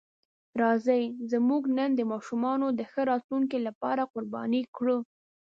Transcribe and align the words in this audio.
راځئ 0.61 1.03
زموږ 1.31 1.63
نن 1.77 1.89
د 1.95 2.01
ماشومانو 2.11 2.67
د 2.79 2.81
ښه 2.91 3.01
راتلونکي 3.11 3.57
لپاره 3.67 4.03
قرباني 4.13 4.63
کړو. 4.75 4.97